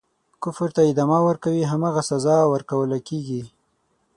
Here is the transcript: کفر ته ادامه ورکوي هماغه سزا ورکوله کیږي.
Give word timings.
کفر 0.43 0.69
ته 0.75 0.81
ادامه 0.91 1.19
ورکوي 1.27 1.63
هماغه 1.71 2.01
سزا 2.11 2.37
ورکوله 2.53 2.97
کیږي. 3.07 3.41